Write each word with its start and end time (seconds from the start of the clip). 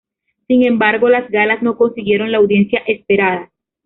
Sin 0.47 0.65
embargo, 0.65 1.09
las 1.09 1.29
galas 1.29 1.61
no 1.61 1.77
consiguieron 1.77 2.31
la 2.31 2.39
audiencia 2.39 2.79
esperada. 2.87 3.51